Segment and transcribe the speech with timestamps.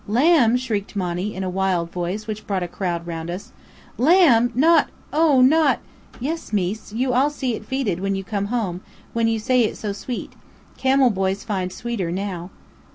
[0.07, 3.51] "Lamb?" shrieked Monny, in a wild voice which brought a crowd round us.
[3.99, 4.51] "Lamb!
[4.55, 5.77] Not oh, not"
[6.19, 8.81] "Yes, mees, you all see it feeded when you come home,
[9.13, 10.33] when you say it so sweet.
[10.75, 12.49] Camel boys find sweeter now!"